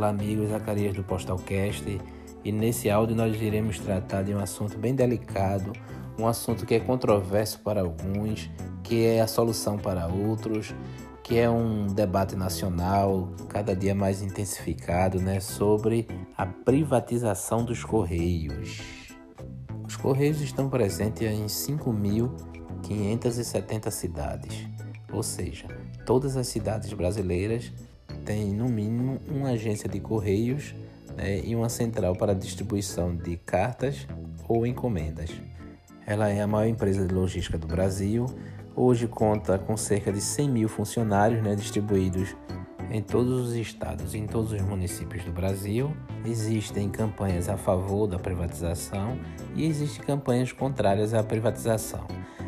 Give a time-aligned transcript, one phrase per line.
[0.00, 2.00] Olá, amigos, Zacarias do Postalcast.
[2.42, 5.74] E nesse áudio nós iremos tratar de um assunto bem delicado,
[6.18, 8.50] um assunto que é controverso para alguns,
[8.82, 10.74] que é a solução para outros,
[11.22, 18.80] que é um debate nacional cada dia mais intensificado, né, sobre a privatização dos correios.
[19.86, 24.66] Os correios estão presentes em 5.570 cidades,
[25.12, 25.66] ou seja,
[26.06, 27.70] todas as cidades brasileiras
[28.24, 30.74] têm no mínimo uma agência de correios
[31.16, 34.06] né, e uma central para distribuição de cartas
[34.48, 35.30] ou encomendas.
[36.06, 38.26] Ela é a maior empresa de logística do Brasil.
[38.74, 42.34] Hoje conta com cerca de 100 mil funcionários né, distribuídos
[42.90, 45.94] em todos os estados e em todos os municípios do Brasil.
[46.24, 49.18] Existem campanhas a favor da privatização
[49.54, 52.06] e existem campanhas contrárias à privatização.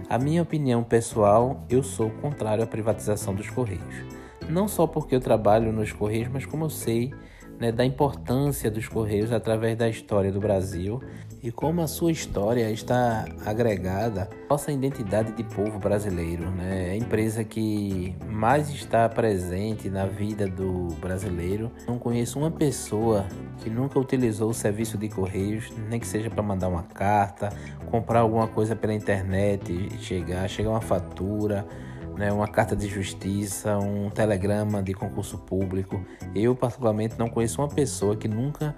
[0.08, 4.21] A minha opinião pessoal, eu sou contrário à privatização dos Correios.
[4.48, 7.12] Não só porque eu trabalho nos Correios, mas como eu sei
[7.58, 11.00] né, da importância dos Correios através da história do Brasil
[11.42, 16.50] e como a sua história está agregada à nossa identidade de povo brasileiro.
[16.50, 16.88] Né?
[16.88, 21.70] É a empresa que mais está presente na vida do brasileiro.
[21.86, 23.26] Não conheço uma pessoa
[23.58, 27.48] que nunca utilizou o serviço de Correios, nem que seja para mandar uma carta,
[27.90, 31.66] comprar alguma coisa pela internet, chegar, chegar uma fatura
[32.16, 36.04] né, uma carta de justiça, um telegrama de concurso público.
[36.34, 38.74] Eu, particularmente, não conheço uma pessoa que nunca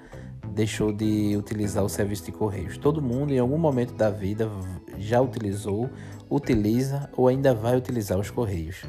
[0.55, 2.79] deixou de utilizar o serviço de correios.
[2.79, 4.49] Todo mundo, em algum momento da vida,
[4.99, 5.91] já utilizou,
[6.31, 8.85] utiliza ou ainda vai utilizar os correios.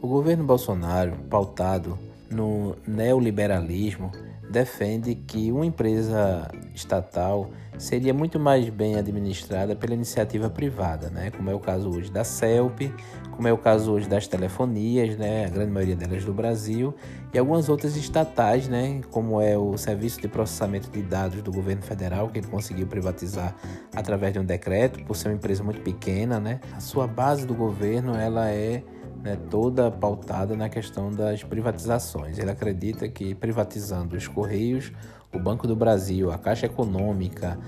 [0.00, 1.98] O governo Bolsonaro, pautado
[2.30, 4.10] no neoliberalismo,
[4.50, 11.30] defende que uma empresa estatal seria muito mais bem administrada pela iniciativa privada, né?
[11.30, 12.92] como é o caso hoje da CELP,
[13.34, 15.46] como é o caso hoje das telefonias, né?
[15.46, 16.94] a grande maioria delas do Brasil,
[17.32, 19.00] e algumas outras estatais, né?
[19.10, 23.54] como é o Serviço de Processamento de Dados do governo federal, que ele conseguiu privatizar
[23.94, 26.38] através de um decreto, por ser uma empresa muito pequena.
[26.38, 26.60] Né?
[26.72, 28.82] A sua base do governo ela é
[29.24, 32.38] né, toda pautada na questão das privatizações.
[32.38, 34.92] Ele acredita que privatizando os Correios,
[35.32, 37.58] o Banco do Brasil, a Caixa Econômica,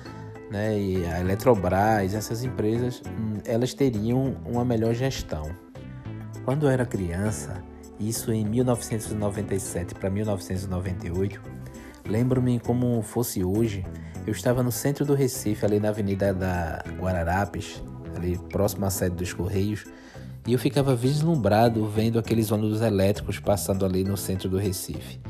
[0.51, 5.51] né, e a Eletrobras, essas empresas, hum, elas teriam uma melhor gestão.
[6.45, 7.63] Quando eu era criança,
[7.99, 11.41] isso em 1997 para 1998,
[12.09, 13.85] lembro-me como fosse hoje,
[14.27, 17.83] eu estava no centro do Recife, ali na Avenida da Guararapes,
[18.15, 19.85] ali próximo à sede dos Correios,
[20.47, 25.21] e eu ficava vislumbrado vendo aqueles ônibus elétricos passando ali no centro do Recife.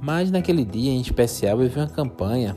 [0.00, 2.56] Mas naquele dia em especial eu vi uma campanha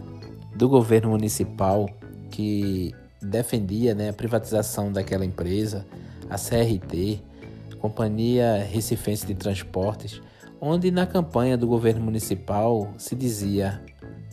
[0.56, 1.90] do governo municipal
[2.30, 5.86] que defendia né, a privatização daquela empresa,
[6.30, 7.22] a CRT,
[7.80, 10.22] Companhia Recifense de Transportes,
[10.60, 13.82] onde na campanha do governo municipal se dizia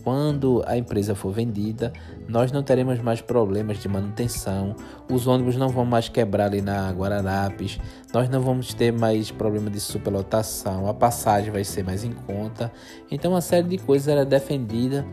[0.02, 1.92] quando a empresa for vendida,
[2.28, 4.74] nós não teremos mais problemas de manutenção,
[5.10, 7.78] os ônibus não vão mais quebrar ali na Guararapes,
[8.12, 12.72] nós não vamos ter mais problema de superlotação, a passagem vai ser mais em conta.
[13.10, 15.04] Então, uma série de coisas era defendida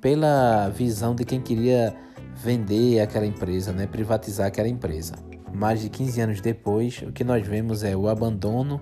[0.00, 1.94] pela visão de quem queria
[2.34, 5.14] vender aquela empresa, né, privatizar aquela empresa.
[5.52, 8.80] Mais de 15 anos depois, o que nós vemos é o abandono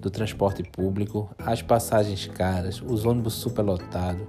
[0.00, 4.26] do transporte público, as passagens caras, os ônibus superlotados,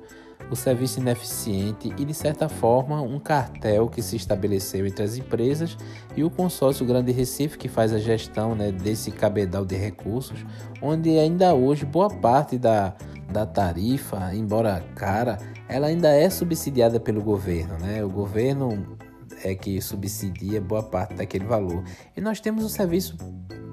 [0.50, 5.78] o serviço ineficiente e, de certa forma, um cartel que se estabeleceu entre as empresas
[6.16, 10.46] e o consórcio Grande Recife, que faz a gestão né, desse cabedal de recursos,
[10.82, 12.94] onde ainda hoje boa parte da,
[13.32, 17.78] da tarifa, embora cara, ela ainda é subsidiada pelo governo.
[17.80, 18.04] Né?
[18.04, 18.98] O governo
[19.44, 21.84] é que subsidia boa parte daquele valor.
[22.16, 23.18] E nós temos um serviço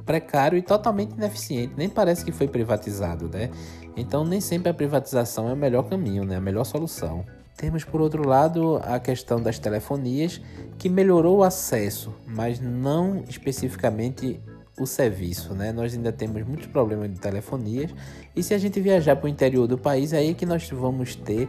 [0.06, 3.50] precário e totalmente ineficiente, nem parece que foi privatizado, né?
[3.94, 6.36] Então nem sempre a privatização é o melhor caminho, né?
[6.36, 7.26] A melhor solução.
[7.58, 10.40] Temos por outro lado a questão das telefonias,
[10.78, 14.40] que melhorou o acesso, mas não especificamente
[14.78, 15.72] o serviço, né?
[15.72, 17.94] Nós ainda temos muitos problemas de telefonias
[18.34, 21.14] e se a gente viajar para o interior do país, é aí que nós vamos
[21.14, 21.48] ter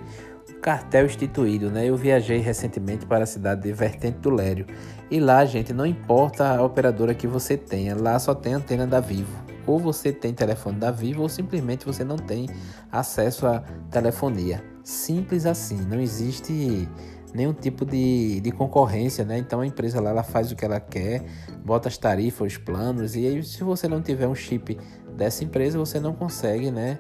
[0.62, 1.86] cartel instituído, né?
[1.86, 4.66] Eu viajei recentemente para a cidade de Vertente do Lério
[5.10, 9.00] e lá, gente, não importa a operadora que você tenha, lá só tem antena da
[9.00, 9.50] Vivo.
[9.66, 12.48] Ou você tem telefone da Vivo ou simplesmente você não tem
[12.92, 13.60] acesso à
[13.92, 14.64] telefonia.
[14.84, 16.90] Simples assim, não existe
[17.34, 19.38] nenhum tipo de, de concorrência, né?
[19.38, 21.24] Então a empresa lá ela faz o que ela quer,
[21.64, 24.78] bota as tarifas, os planos, e aí se você não tiver um chip
[25.16, 26.98] dessa empresa, você não consegue, né,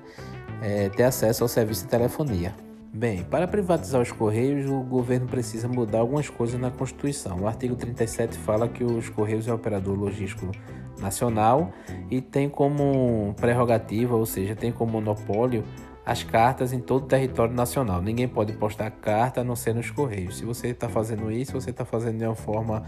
[0.61, 2.53] é, ter acesso ao serviço de telefonia.
[2.91, 7.41] Bem, para privatizar os Correios, o governo precisa mudar algumas coisas na Constituição.
[7.41, 10.51] O artigo 37 fala que os Correios é operador logístico
[10.99, 11.71] nacional
[12.09, 15.63] e tem como prerrogativa, ou seja, tem como monopólio
[16.09, 18.01] as cartas em todo o território nacional.
[18.01, 20.39] Ninguém pode postar carta a não ser nos Correios.
[20.39, 22.81] Se você está fazendo isso, você está fazendo de uma forma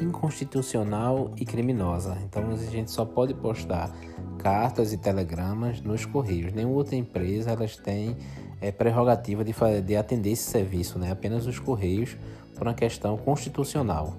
[0.00, 2.16] inconstitucional e criminosa.
[2.22, 3.90] Então a gente só pode postar
[4.38, 6.52] cartas e telegramas nos Correios.
[6.52, 8.16] Nenhuma outra empresa elas tem
[8.60, 9.52] é, prerrogativa de,
[9.84, 11.10] de atender esse serviço, né?
[11.10, 12.16] apenas os Correios,
[12.54, 14.16] por uma questão constitucional.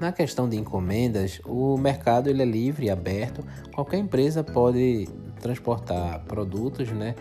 [0.00, 3.44] Na questão de encomendas, o mercado ele é livre e aberto.
[3.74, 5.06] Qualquer empresa pode
[5.38, 7.14] transportar produtos, né,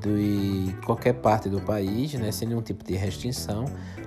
[0.00, 3.64] de qualquer parte do país, né, sem nenhum tipo de restrição.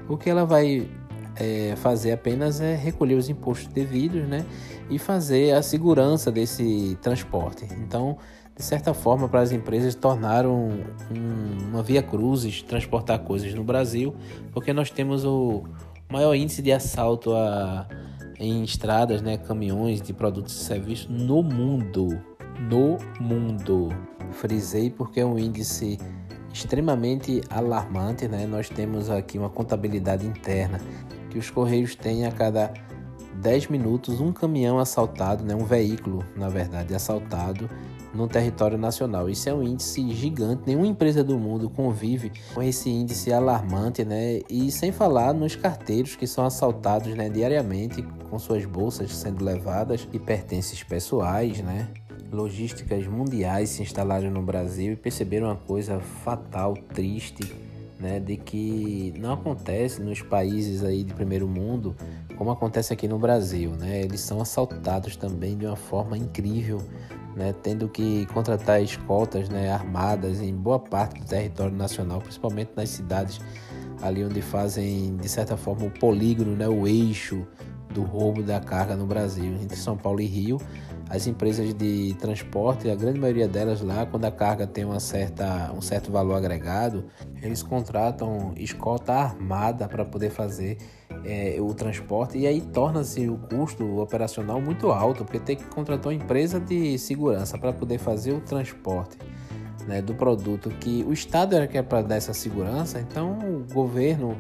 [0.08, 0.88] O que ela vai
[1.36, 4.46] é, fazer apenas é recolher os impostos devidos né,
[4.90, 7.68] e fazer a segurança desse transporte.
[7.80, 8.18] Então,
[8.56, 10.70] de certa forma, para as empresas tornaram
[11.10, 14.14] um, uma via cruzes transportar coisas no Brasil,
[14.52, 15.64] porque nós temos o
[16.10, 17.88] maior índice de assalto a,
[18.38, 22.22] em estradas, né, caminhões de produtos e serviços no mundo.
[22.70, 23.90] No mundo.
[24.32, 25.98] Frisei porque é um índice
[26.54, 28.46] extremamente alarmante, né?
[28.46, 30.80] Nós temos aqui uma contabilidade interna
[31.30, 32.74] que os correios têm a cada
[33.36, 35.56] 10 minutos um caminhão assaltado, né?
[35.56, 37.70] Um veículo, na verdade, assaltado
[38.14, 39.30] no território nacional.
[39.30, 40.64] Isso é um índice gigante.
[40.66, 44.42] Nenhuma empresa do mundo convive com esse índice alarmante, né?
[44.50, 50.08] E sem falar nos carteiros que são assaltados né, diariamente com suas bolsas sendo levadas
[50.12, 51.88] e pertences pessoais, né?
[52.32, 57.54] Logísticas mundiais se instalaram no Brasil e perceberam uma coisa fatal, triste,
[58.00, 61.96] né, de que não acontece nos países aí de primeiro mundo
[62.36, 64.02] como acontece aqui no Brasil, né?
[64.02, 66.82] Eles são assaltados também de uma forma incrível,
[67.36, 72.90] né, tendo que contratar escoltas, né, armadas em boa parte do território nacional, principalmente nas
[72.90, 73.40] cidades
[74.02, 77.46] ali onde fazem de certa forma o polígono, né, o eixo
[77.94, 80.60] do roubo da carga no Brasil, entre São Paulo e Rio
[81.12, 85.70] as empresas de transporte, a grande maioria delas lá, quando a carga tem uma certa,
[85.76, 87.04] um certo valor agregado,
[87.42, 90.78] eles contratam escolta armada para poder fazer
[91.26, 96.14] é, o transporte e aí torna-se o custo operacional muito alto, porque tem que contratar
[96.14, 99.18] uma empresa de segurança para poder fazer o transporte.
[99.88, 103.74] Né, do produto que o Estado era que é para dar essa segurança, então o
[103.74, 104.38] governo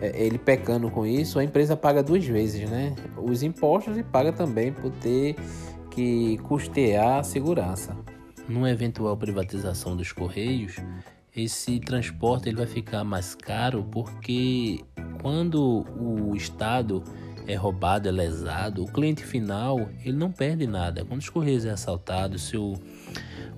[0.00, 2.96] é, ele pecando com isso, a empresa paga duas vezes, né?
[3.14, 5.36] Os impostos e paga também por ter
[5.98, 7.96] que custear a segurança.
[8.48, 10.76] Numa eventual privatização dos Correios,
[11.34, 14.84] esse transporte ele vai ficar mais caro porque
[15.20, 17.02] quando o Estado
[17.48, 21.04] é roubado, é lesado, o cliente final ele não perde nada.
[21.04, 22.74] Quando os Correios é assaltado, se o,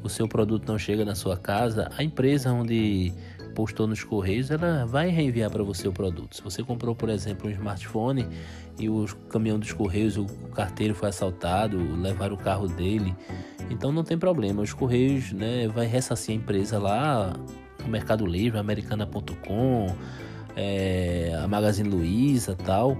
[0.02, 3.12] o seu produto não chega na sua casa, a empresa onde
[3.60, 6.34] postou nos correios, ela vai reenviar para você o produto.
[6.34, 8.26] Se você comprou, por exemplo, um smartphone
[8.78, 10.24] e o caminhão dos correios, o
[10.54, 13.14] carteiro foi assaltado, levaram o carro dele,
[13.68, 14.62] então não tem problema.
[14.62, 17.36] Os correios, né, vai ressarcir a empresa lá,
[17.84, 19.94] o Mercado Livre, Americana.com,
[20.56, 22.96] é, a Magazine Luiza, tal.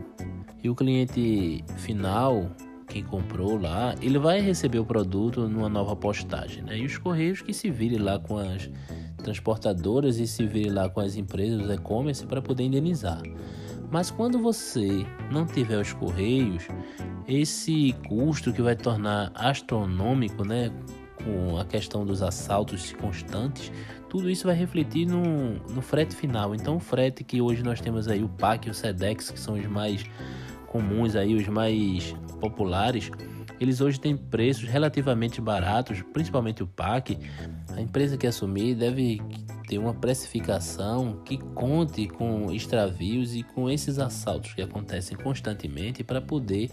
[0.63, 2.51] E o cliente final,
[2.87, 6.77] quem comprou lá, ele vai receber o produto numa nova postagem, né?
[6.77, 8.69] E os correios que se virem lá com as
[9.21, 13.23] transportadoras e se virem lá com as empresas e-commerce para poder indenizar.
[13.91, 16.69] Mas quando você não tiver os correios,
[17.27, 20.71] esse custo que vai tornar astronômico, né,
[21.25, 23.73] com a questão dos assaltos constantes,
[24.09, 26.55] tudo isso vai refletir no, no frete final.
[26.55, 29.55] Então, o frete que hoje nós temos aí, o PAC e o SEDEX, que são
[29.55, 30.05] os mais
[30.67, 33.11] comuns aí, os mais populares,
[33.61, 37.19] eles hoje têm preços relativamente baratos, principalmente o PAC.
[37.77, 39.21] A empresa que assumir deve
[39.69, 46.21] ter uma precificação que conte com extravios e com esses assaltos que acontecem constantemente para
[46.21, 46.71] poder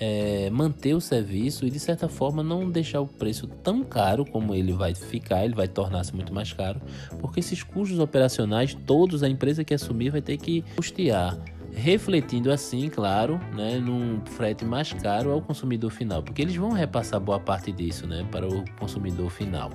[0.00, 4.54] é, manter o serviço e de certa forma não deixar o preço tão caro como
[4.54, 6.80] ele vai ficar, ele vai tornar-se muito mais caro,
[7.20, 11.36] porque esses custos operacionais todos a empresa que assumir vai ter que custear
[11.74, 17.20] refletindo assim, claro, né, num frete mais caro ao consumidor final, porque eles vão repassar
[17.20, 19.70] boa parte disso, né, para o consumidor final.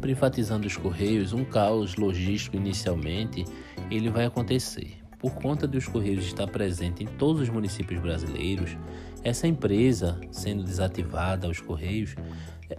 [0.00, 3.44] Privatizando os correios, um caos logístico inicialmente,
[3.90, 4.96] ele vai acontecer.
[5.18, 8.76] Por conta dos correios estar presente em todos os municípios brasileiros,
[9.24, 12.14] essa empresa sendo desativada, os correios,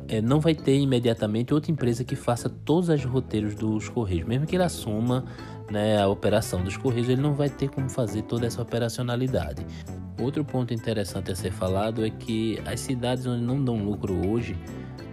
[0.07, 4.45] é, não vai ter imediatamente outra empresa que faça todos os roteiros dos correios, mesmo
[4.45, 5.25] que ele assuma
[5.69, 9.65] né, a operação dos Correios, ele não vai ter como fazer toda essa operacionalidade.
[10.19, 14.55] Outro ponto interessante a ser falado é que as cidades onde não dão lucro hoje,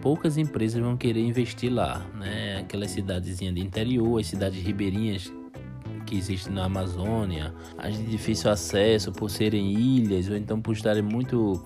[0.02, 2.58] poucas empresas vão querer investir lá, né?
[2.58, 5.32] Aquelas cidadezinhas de interior, as cidades ribeirinhas
[6.06, 11.02] que existem na Amazônia, as de difícil acesso por serem ilhas ou então por estarem
[11.02, 11.64] muito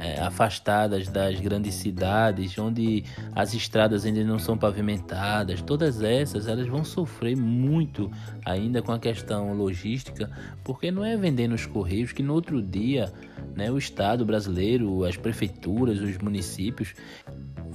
[0.00, 6.68] é, afastadas das grandes cidades, onde as estradas ainda não são pavimentadas, todas essas elas
[6.68, 8.10] vão sofrer muito
[8.44, 10.30] ainda com a questão logística,
[10.62, 13.12] porque não é vender nos correios que no outro dia
[13.54, 16.94] né, o Estado brasileiro, as prefeituras, os municípios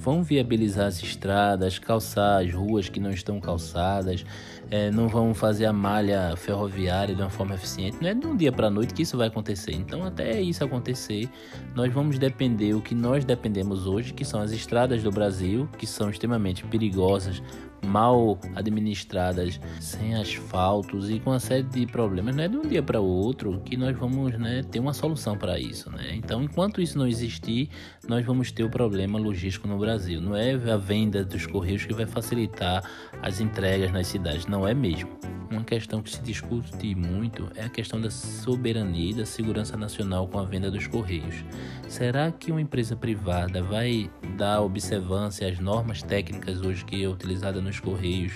[0.04, 4.24] vão viabilizar as estradas, calçar as ruas que não estão calçadas,
[4.70, 7.96] é, não vão fazer a malha ferroviária de uma forma eficiente.
[8.02, 9.72] Não é de um dia para a noite que isso vai acontecer.
[9.72, 11.28] Então, até isso acontecer,
[11.74, 15.86] nós vamos depender o que nós dependemos hoje, que são as estradas do Brasil, que
[15.86, 17.42] são extremamente perigosas,
[17.84, 22.82] mal administradas, sem asfaltos e com uma série de problemas, não é de um dia
[22.82, 25.90] para o outro que nós vamos né, ter uma solução para isso.
[25.90, 26.14] Né?
[26.14, 27.68] Então, enquanto isso não existir,
[28.08, 30.20] nós vamos ter o problema logístico no Brasil.
[30.20, 32.82] Não é a venda dos correios que vai facilitar
[33.22, 35.33] as entregas nas cidades, não é mesmo.
[35.54, 40.26] Uma questão que se discute muito é a questão da soberania e da segurança nacional
[40.26, 41.44] com a venda dos correios.
[41.86, 47.60] Será que uma empresa privada vai dar observância às normas técnicas hoje que é utilizada
[47.60, 48.32] nos correios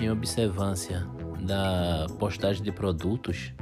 [0.00, 1.06] em observância
[1.40, 3.52] da postagem de produtos?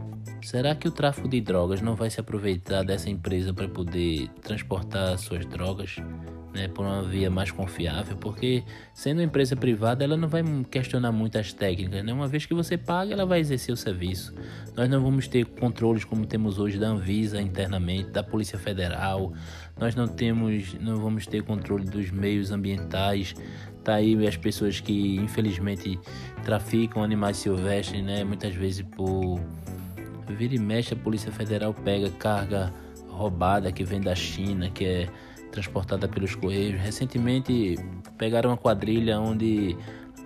[0.40, 5.18] Será que o tráfico de drogas não vai se aproveitar dessa empresa para poder transportar
[5.18, 5.97] suas drogas?
[6.52, 8.64] Né, por uma via mais confiável, porque
[8.95, 12.12] sendo uma empresa privada, ela não vai questionar muito as técnicas, né?
[12.12, 14.35] Uma vez que você paga, ela vai exercer o serviço.
[14.76, 19.33] Nós não vamos ter controles como temos hoje da Anvisa internamente, da Polícia Federal.
[19.78, 23.35] Nós não temos, não vamos ter controle dos meios ambientais.
[23.85, 25.99] Tá aí as pessoas que infelizmente
[26.45, 28.25] traficam animais silvestres, né?
[28.25, 29.40] Muitas vezes por
[30.35, 32.73] vira e mexe a Polícia Federal pega carga
[33.09, 35.09] roubada que vem da China, que é
[35.50, 36.81] transportada pelos correios.
[36.81, 37.76] Recentemente
[38.17, 39.76] pegaram uma quadrilha onde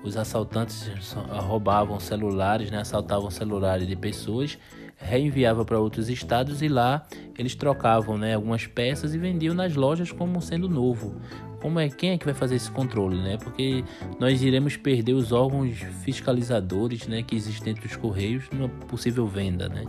[0.03, 0.91] os assaltantes
[1.29, 4.59] roubavam celulares, né, assaltavam celulares de pessoas,
[4.97, 7.07] reenviavam para outros estados e lá
[7.39, 11.21] eles trocavam né, algumas peças e vendiam nas lojas como sendo novo.
[11.61, 13.37] Como é quem é que vai fazer esse controle, né?
[13.37, 13.85] Porque
[14.19, 19.69] nós iremos perder os órgãos fiscalizadores, né, que existem dentro dos correios numa possível venda,
[19.69, 19.85] né?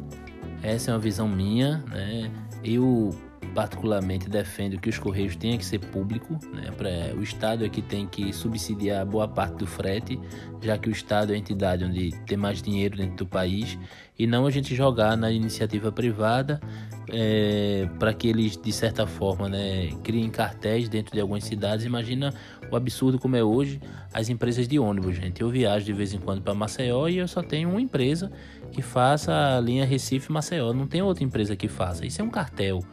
[0.62, 2.30] Essa é uma visão minha, né?
[2.64, 3.10] Eu
[3.54, 6.72] particularmente defendo que os correios tenham que ser público, né?
[6.78, 10.20] Pra, o Estado é que tem que subsidiar boa parte do frete,
[10.62, 13.78] já que o Estado é a entidade onde tem mais dinheiro dentro do país,
[14.18, 16.62] e não a gente jogar na iniciativa privada
[17.10, 21.86] é, para que eles, de certa forma, né, criem cartéis dentro de algumas cidades.
[21.86, 22.34] Imagina
[22.74, 23.80] o absurdo como é hoje
[24.14, 25.42] as empresas de ônibus, gente.
[25.42, 28.32] Eu viajo de vez em quando para Maceió e eu só tenho uma empresa
[28.72, 30.74] que faça a linha Recife-Maceió.
[30.74, 32.06] Não tem outra empresa que faça.
[32.06, 32.84] Isso é um cartel.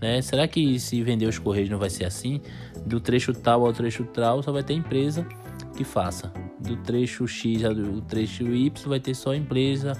[0.00, 0.20] Né?
[0.22, 2.40] Será que se vender os Correios não vai ser assim?
[2.84, 5.26] Do trecho tal ao trecho tal só vai ter empresa
[5.76, 6.32] que faça.
[6.58, 9.92] Do trecho X ao trecho Y vai ter só empresa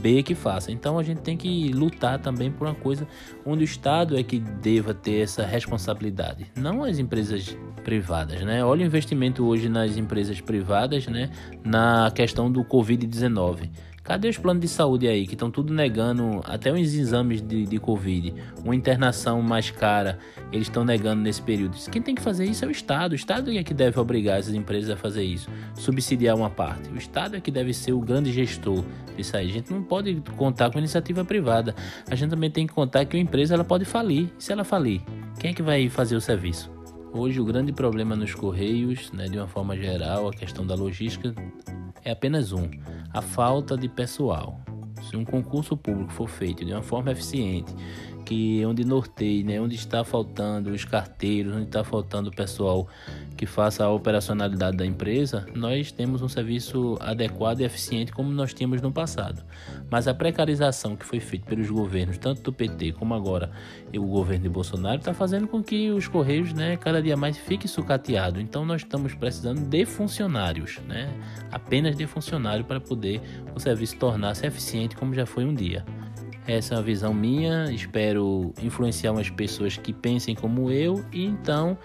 [0.00, 0.70] B que faça.
[0.70, 3.06] Então a gente tem que lutar também por uma coisa
[3.44, 8.64] onde o Estado é que deva ter essa responsabilidade, não as empresas privadas, né?
[8.64, 11.30] Olha o investimento hoje nas empresas privadas, né?
[11.64, 13.70] Na questão do Covid-19.
[14.08, 17.78] Cadê os planos de saúde aí que estão tudo negando até os exames de, de
[17.78, 18.32] Covid,
[18.64, 20.18] uma internação mais cara,
[20.50, 21.76] eles estão negando nesse período.
[21.92, 23.12] Quem tem que fazer isso é o Estado.
[23.12, 26.88] O Estado é que deve obrigar essas empresas a fazer isso, subsidiar uma parte.
[26.88, 28.82] O Estado é que deve ser o grande gestor
[29.14, 29.50] disso aí.
[29.50, 31.74] A gente não pode contar com iniciativa privada.
[32.10, 34.30] A gente também tem que contar que uma empresa ela pode falir.
[34.38, 35.02] E se ela falir,
[35.38, 36.70] quem é que vai fazer o serviço?
[37.12, 41.34] Hoje o grande problema nos correios, né, de uma forma geral, a questão da logística
[42.08, 42.68] é apenas um:
[43.12, 44.58] a falta de pessoal.
[45.08, 47.72] Se um concurso público for feito de uma forma eficiente,
[48.28, 52.86] que onde norteie, né, onde está faltando os carteiros, onde está faltando o pessoal
[53.38, 58.52] que faça a operacionalidade da empresa, nós temos um serviço adequado e eficiente como nós
[58.52, 59.42] tínhamos no passado.
[59.90, 63.50] Mas a precarização que foi feita pelos governos, tanto do PT como agora
[63.96, 67.66] o governo de Bolsonaro, está fazendo com que os correios, né, cada dia mais fiquem
[67.66, 68.42] sucateados.
[68.42, 71.10] Então nós estamos precisando de funcionários, né,
[71.50, 73.22] apenas de funcionário para poder
[73.56, 75.82] o serviço tornar-se eficiente como já foi um dia.
[76.48, 81.76] Essa é uma visão minha, espero influenciar umas pessoas que pensem como eu e então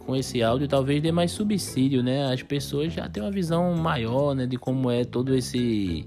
[0.00, 2.30] com esse áudio talvez dê mais subsídio, né?
[2.30, 6.06] As pessoas já têm uma visão maior, né, de como é todo esse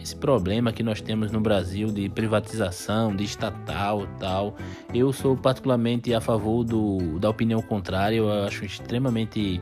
[0.00, 4.56] esse problema que nós temos no Brasil de privatização, de estatal, tal.
[4.94, 8.16] Eu sou particularmente a favor do, da opinião contrária.
[8.16, 9.60] Eu acho extremamente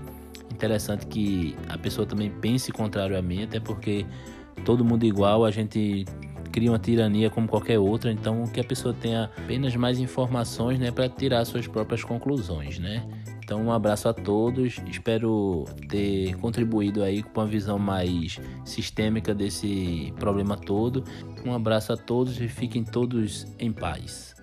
[0.52, 4.06] interessante que a pessoa também pense contrário a mim, até porque
[4.64, 6.04] todo mundo igual, a gente
[6.58, 10.90] cria uma tirania como qualquer outra, então que a pessoa tenha apenas mais informações, né,
[10.90, 13.08] para tirar suas próprias conclusões, né?
[13.44, 14.76] Então, um abraço a todos.
[14.90, 21.04] Espero ter contribuído aí com uma visão mais sistêmica desse problema todo.
[21.46, 24.37] Um abraço a todos e fiquem todos em paz.